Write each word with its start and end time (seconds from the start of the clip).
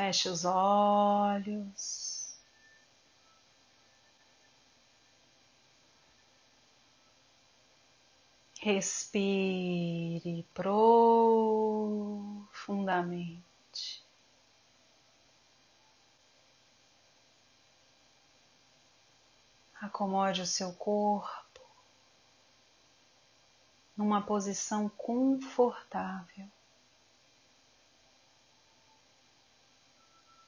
Feche 0.00 0.30
os 0.30 0.46
olhos. 0.46 2.40
Respire 8.62 10.48
profundamente. 10.54 13.42
Acomode 19.82 20.40
o 20.40 20.46
seu 20.46 20.72
corpo 20.72 21.60
numa 23.94 24.22
posição 24.22 24.88
confortável. 24.88 26.50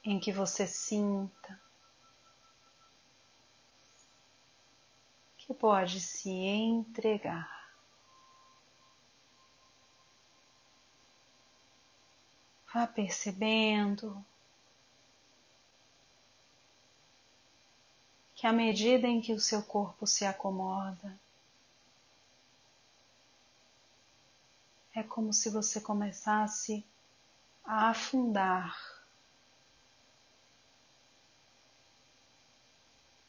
Em 0.03 0.19
que 0.19 0.31
você 0.31 0.67
sinta 0.67 1.61
que 5.37 5.53
pode 5.53 5.99
se 5.99 6.29
entregar. 6.29 7.63
Vá 12.73 12.87
percebendo 12.87 14.25
que 18.33 18.47
à 18.47 18.51
medida 18.51 19.07
em 19.07 19.21
que 19.21 19.31
o 19.31 19.39
seu 19.39 19.61
corpo 19.61 20.07
se 20.07 20.25
acomoda, 20.25 21.17
é 24.95 25.03
como 25.03 25.33
se 25.33 25.49
você 25.49 25.79
começasse 25.79 26.85
a 27.63 27.89
afundar 27.89 28.77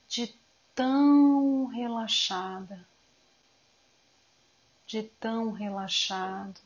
de 0.09 0.39
tão 0.75 1.67
relaxada, 1.67 2.87
de 4.87 5.03
tão 5.03 5.53
relaxado 5.53 6.61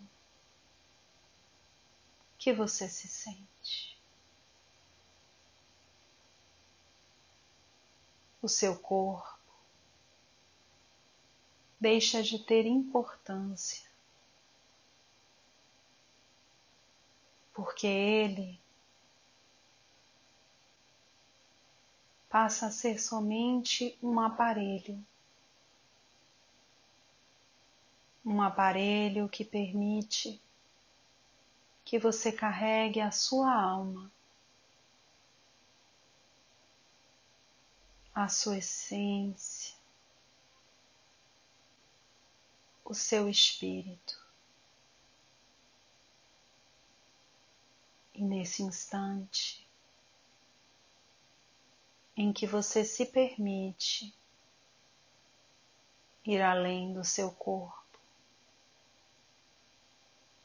que 2.39 2.53
você 2.53 2.89
se 2.89 3.07
sente. 3.07 3.99
O 8.41 8.49
seu 8.49 8.79
corpo 8.79 9.39
deixa 11.81 12.23
de 12.23 12.39
ter 12.39 12.67
importância, 12.67 13.89
porque 17.53 17.87
ele 17.87 18.61
passa 22.29 22.67
a 22.67 22.71
ser 22.71 23.01
somente 23.01 23.99
um 24.03 24.21
aparelho. 24.21 25.05
Um 28.25 28.43
aparelho 28.43 29.29
que 29.29 29.45
permite 29.45 30.41
que 31.85 31.99
você 31.99 32.31
carregue 32.31 33.01
a 33.01 33.11
sua 33.11 33.51
alma, 33.51 34.13
a 38.15 38.29
sua 38.29 38.59
essência, 38.59 39.75
o 42.85 42.93
seu 42.93 43.29
espírito. 43.29 44.19
E 48.15 48.25
nesse 48.25 48.65
instante, 48.65 49.68
em 52.21 52.33
que 52.33 52.49
você 52.49 52.85
se 52.85 53.07
permite 53.07 54.13
ir 56.27 56.43
além 56.43 56.93
do 56.93 57.05
seu 57.05 57.31
corpo, 57.31 58.01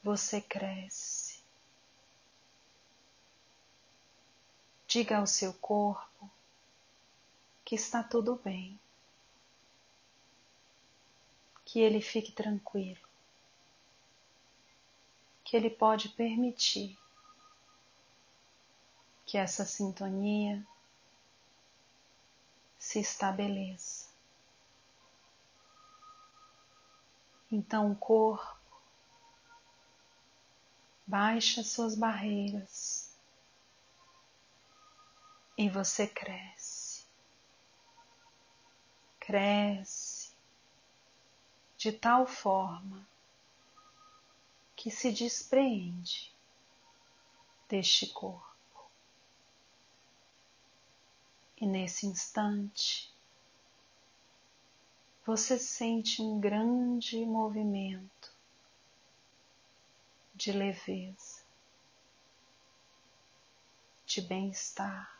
você 0.04 0.40
cresce. 0.40 1.42
Diga 4.88 5.18
ao 5.18 5.26
seu 5.26 5.52
corpo 5.52 6.30
que 7.66 7.74
está 7.74 8.04
tudo 8.04 8.36
bem, 8.36 8.80
que 11.66 11.80
ele 11.80 12.02
fique 12.02 12.32
tranquilo, 12.32 13.02
que 15.44 15.58
ele 15.58 15.72
pode 15.72 16.10
permitir 16.10 16.96
que 19.26 19.40
essa 19.40 19.66
sintonia 19.66 20.64
se 22.84 23.00
estabeleça. 23.00 24.10
Então 27.50 27.94
o 27.94 27.96
corpo 27.96 28.60
baixa 31.08 31.64
suas 31.64 31.96
barreiras 31.96 33.18
e 35.58 35.70
você 35.70 36.06
cresce, 36.06 37.06
cresce 39.18 40.34
de 41.78 41.94
tal 41.94 42.28
forma 42.28 43.08
que 44.76 44.92
se 44.92 45.10
despreende 45.10 46.36
deste 47.70 48.08
corpo. 48.08 48.53
E 51.64 51.66
nesse 51.66 52.06
instante, 52.06 53.10
você 55.26 55.58
sente 55.58 56.22
um 56.22 56.38
grande 56.38 57.26
movimento 57.26 58.36
de 60.36 60.52
leveza, 60.52 61.42
de 64.06 64.20
bem-estar, 64.20 65.18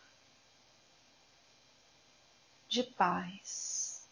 de 2.68 2.84
paz. 2.84 4.06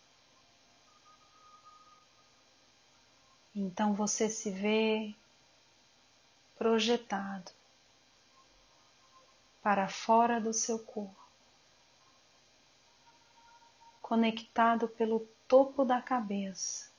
Então 3.53 3.93
você 3.93 4.29
se 4.29 4.49
vê 4.49 5.13
projetado 6.57 7.51
para 9.61 9.89
fora 9.89 10.39
do 10.39 10.53
seu 10.53 10.79
corpo 10.79 11.20
conectado 14.11 14.89
pelo 14.89 15.21
topo 15.47 15.85
da 15.85 16.01
cabeça 16.01 16.91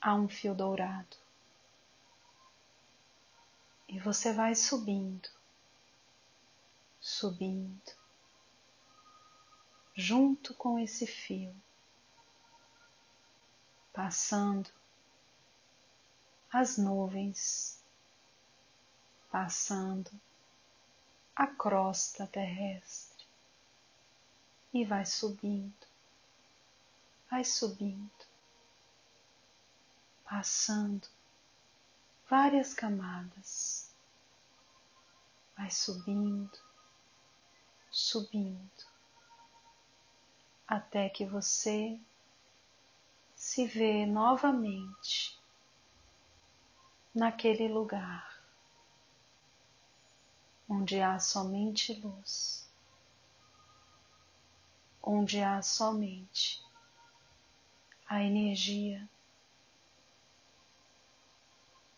a 0.00 0.14
um 0.14 0.26
fio 0.26 0.54
dourado. 0.54 1.14
E 3.86 4.00
você 4.00 4.32
vai 4.32 4.54
subindo, 4.54 5.28
subindo, 6.98 7.92
junto 9.94 10.54
com 10.54 10.78
esse 10.78 11.06
fio, 11.06 11.54
passando 13.92 14.70
as 16.50 16.78
nuvens, 16.78 17.84
passando 19.30 20.10
a 21.36 21.46
crosta 21.46 22.26
terrestre 22.26 23.11
e 24.72 24.84
vai 24.84 25.04
subindo, 25.04 25.86
vai 27.30 27.44
subindo, 27.44 28.10
passando 30.24 31.06
várias 32.28 32.72
camadas, 32.72 33.94
vai 35.54 35.70
subindo, 35.70 36.58
subindo, 37.90 38.86
até 40.66 41.10
que 41.10 41.26
você 41.26 42.00
se 43.36 43.66
vê 43.66 44.06
novamente 44.06 45.38
naquele 47.14 47.68
lugar 47.68 48.42
onde 50.66 50.98
há 51.02 51.18
somente 51.18 51.92
luz 52.00 52.61
onde 55.02 55.42
há 55.42 55.60
somente 55.60 56.64
a 58.06 58.22
energia 58.22 59.08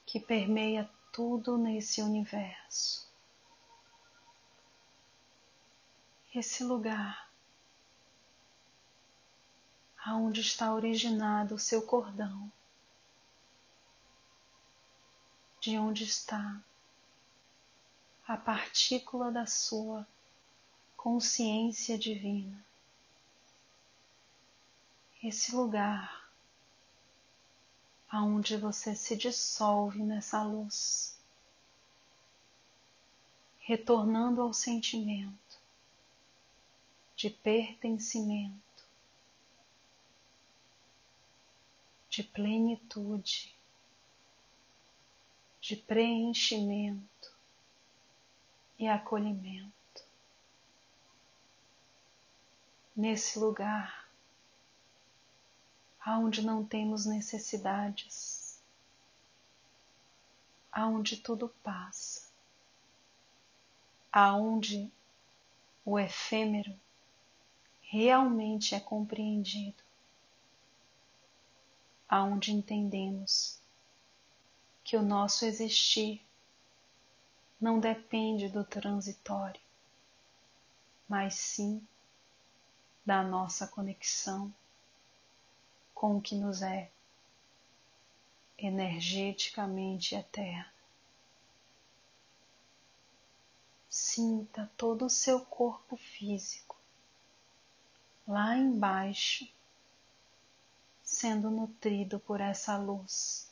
que 0.06 0.18
permeia 0.18 0.88
tudo 1.12 1.58
nesse 1.58 2.00
universo. 2.00 3.06
Esse 6.34 6.64
lugar 6.64 7.28
aonde 10.04 10.40
está 10.40 10.74
originado 10.74 11.54
o 11.54 11.58
seu 11.58 11.82
cordão, 11.82 12.52
de 15.60 15.78
onde 15.78 16.04
está 16.04 16.60
a 18.26 18.36
partícula 18.36 19.30
da 19.30 19.46
sua 19.46 20.06
consciência 20.96 21.98
divina. 21.98 22.64
Esse 25.25 25.56
lugar 25.56 26.31
aonde 28.11 28.59
você 28.59 28.94
se 28.94 29.17
dissolve 29.17 30.03
nessa 30.03 30.43
luz, 30.43 31.19
retornando 33.59 34.43
ao 34.43 34.53
sentimento 34.53 35.59
de 37.17 37.31
pertencimento, 37.31 38.85
de 42.11 42.23
plenitude, 42.23 43.56
de 45.59 45.75
preenchimento 45.75 47.32
e 48.79 48.87
acolhimento. 48.87 49.73
Nesse 52.94 53.38
lugar 53.38 54.03
aonde 56.04 56.42
não 56.42 56.62
temos 56.62 57.06
necessidades, 57.06 58.60
aonde 60.70 61.16
tudo 61.16 61.48
passa, 61.62 62.28
aonde 64.12 64.92
o 65.82 65.98
efêmero 65.98 66.78
realmente 67.80 68.74
é 68.74 68.80
compreendido, 68.80 69.82
aonde 72.06 72.52
entendemos 72.52 73.58
que 74.84 74.98
o 74.98 75.02
nosso 75.02 75.46
existir 75.46 76.22
não 77.58 77.80
depende 77.80 78.50
do 78.50 78.62
transitório, 78.62 79.60
mas 81.08 81.34
sim 81.34 81.82
da 83.06 83.22
nossa 83.22 83.66
conexão 83.66 84.52
com 86.04 86.18
o 86.18 86.20
que 86.20 86.34
nos 86.34 86.60
é 86.60 86.90
energeticamente 88.58 90.14
eterno. 90.14 90.70
Sinta 93.88 94.70
todo 94.76 95.06
o 95.06 95.10
seu 95.10 95.40
corpo 95.46 95.96
físico 95.96 96.76
lá 98.28 98.54
embaixo 98.54 99.50
sendo 101.02 101.50
nutrido 101.50 102.20
por 102.20 102.38
essa 102.38 102.76
luz, 102.76 103.50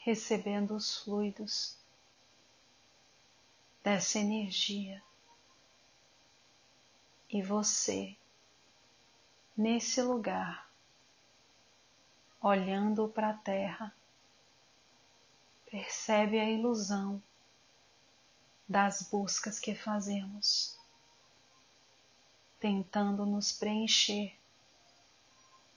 recebendo 0.00 0.76
os 0.76 0.98
fluidos 0.98 1.74
dessa 3.82 4.18
energia. 4.18 5.02
E 7.30 7.40
você, 7.40 8.14
nesse 9.56 10.02
lugar, 10.02 10.65
olhando 12.46 13.08
para 13.08 13.30
a 13.30 13.34
Terra, 13.34 13.92
percebe 15.68 16.38
a 16.38 16.48
ilusão 16.48 17.20
das 18.68 19.02
buscas 19.02 19.58
que 19.58 19.74
fazemos 19.74 20.78
tentando 22.60 23.26
nos 23.26 23.52
preencher 23.52 24.38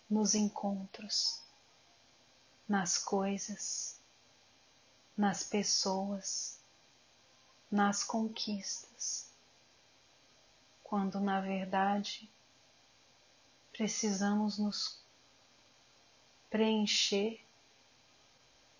nos 0.07 0.35
encontros, 0.35 1.41
nas 2.67 2.99
coisas, 2.99 3.99
nas 5.17 5.43
pessoas, 5.43 6.59
nas 7.71 8.03
conquistas, 8.03 9.27
quando 10.83 11.19
na 11.19 11.41
verdade 11.41 12.29
precisamos 13.71 14.57
nos 14.57 14.98
preencher, 16.49 17.43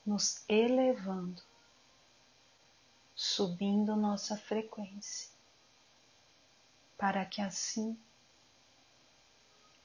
nos 0.06 0.44
elevando, 0.50 1.42
subindo 3.16 3.95
nossa 3.95 4.38
frequência 4.38 5.30
para 6.98 7.25
que 7.25 7.42
assim 7.42 7.98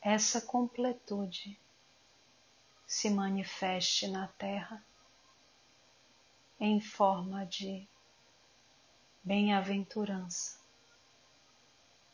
essa 0.00 0.40
completude 0.40 1.58
se 2.86 3.08
manifeste 3.08 4.08
na 4.08 4.28
Terra 4.28 4.84
em 6.58 6.80
forma 6.80 7.46
de 7.46 7.88
bem-aventurança, 9.22 10.58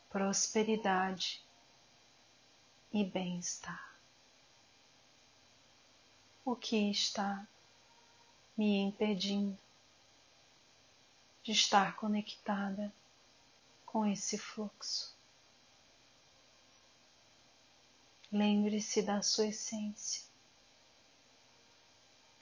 prosperidade 0.09 1.43
e 2.93 3.03
bem-estar. 3.03 3.90
O 6.43 6.55
que 6.55 6.89
está 6.89 7.47
me 8.57 8.77
impedindo 8.79 9.57
de 11.43 11.51
estar 11.51 11.95
conectada 11.95 12.93
com 13.85 14.05
esse 14.05 14.37
fluxo. 14.37 15.15
Lembre-se 18.31 19.01
da 19.01 19.21
sua 19.21 19.47
essência. 19.47 20.23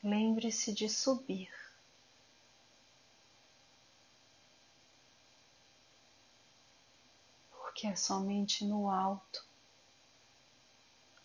Lembre-se 0.04 0.72
de 0.72 0.88
subir. 0.88 1.52
Porque 7.52 7.88
é 7.88 7.96
somente 7.96 8.64
no 8.64 8.90
alto, 8.90 9.44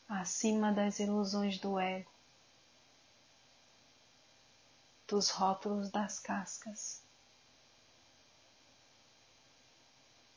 acima 0.09 0.73
das 0.73 0.99
ilusões 0.99 1.59
do 1.59 1.79
ego, 1.79 2.14
dos 5.07 5.31
rótulos 5.31 5.91
das 5.91 6.19
cascas, 6.19 7.03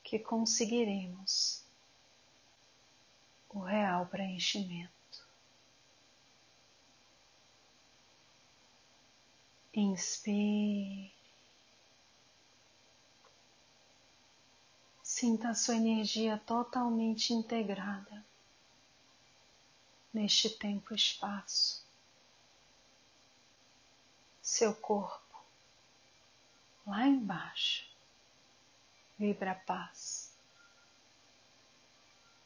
que 0.03 0.19
conseguiremos 0.19 1.63
o 3.49 3.59
real 3.59 4.05
preenchimento. 4.07 4.91
Inspire. 9.73 11.13
Sinta 15.03 15.49
a 15.49 15.55
sua 15.55 15.75
energia 15.75 16.37
totalmente 16.45 17.33
integrada 17.33 18.25
neste 20.13 20.49
tempo 20.49 20.93
e 20.93 20.95
espaço. 20.95 21.86
Seu 24.49 24.73
corpo 24.73 25.43
lá 26.85 27.05
embaixo 27.05 27.85
vibra 29.19 29.53
paz, 29.53 30.33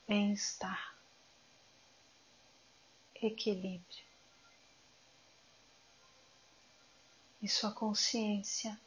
bem-estar, 0.08 0.98
equilíbrio. 3.13 4.03
E 7.39 7.48
sua 7.48 7.72
consciência 7.72 8.81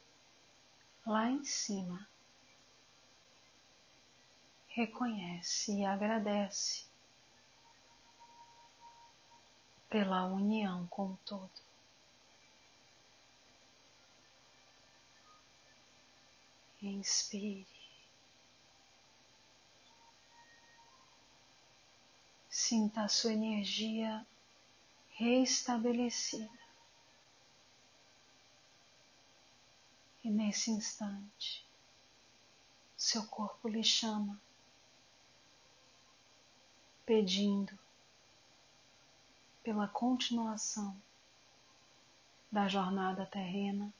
lá 1.05 1.29
em 1.29 1.45
cima 1.45 2.05
reconhece 4.67 5.71
e 5.71 5.85
agradece 5.85 6.83
pela 9.89 10.25
união 10.25 10.85
com 10.87 11.13
o 11.13 11.19
todo. 11.23 11.64
Inspire. 16.87 17.65
Sinta 22.47 23.01
a 23.01 23.07
sua 23.07 23.33
energia 23.33 24.25
reestabelecida. 25.13 26.49
E 30.23 30.29
nesse 30.29 30.69
instante, 30.69 31.65
seu 32.95 33.25
corpo 33.27 33.67
lhe 33.67 33.83
chama, 33.83 34.39
pedindo 37.03 37.77
pela 39.63 39.87
continuação 39.87 40.95
da 42.51 42.67
jornada 42.67 43.25
terrena. 43.25 43.91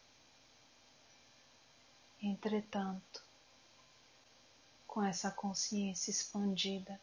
Entretanto, 2.27 3.23
com 4.87 5.03
essa 5.03 5.29
consciência 5.29 6.09
expandida, 6.09 6.99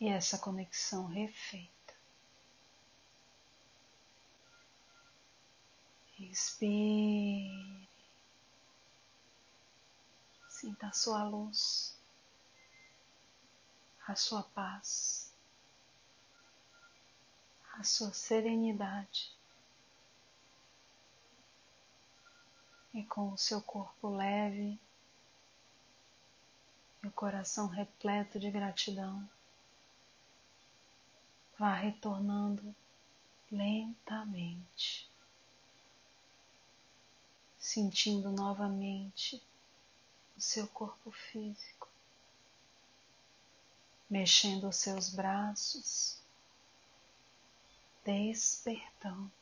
e 0.00 0.08
essa 0.08 0.36
conexão 0.38 1.06
refeita. 1.06 1.94
Inspire. 6.18 7.88
Sinta 10.48 10.88
a 10.88 10.92
sua 10.92 11.22
luz, 11.22 11.96
a 14.04 14.16
sua 14.16 14.42
paz, 14.42 15.32
a 17.74 17.84
sua 17.84 18.12
serenidade. 18.12 19.37
E 22.92 23.02
com 23.04 23.32
o 23.32 23.38
seu 23.38 23.60
corpo 23.60 24.08
leve 24.08 24.78
e 27.02 27.06
o 27.06 27.12
coração 27.12 27.66
repleto 27.66 28.40
de 28.40 28.50
gratidão, 28.50 29.28
vá 31.58 31.74
retornando 31.74 32.74
lentamente, 33.50 35.08
sentindo 37.58 38.30
novamente 38.30 39.42
o 40.36 40.40
seu 40.40 40.66
corpo 40.68 41.10
físico, 41.10 41.88
mexendo 44.08 44.68
os 44.68 44.76
seus 44.76 45.08
braços, 45.08 46.20
despertando. 48.04 49.37